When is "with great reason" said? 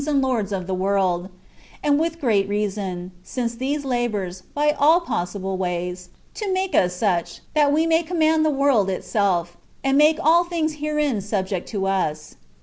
1.99-3.11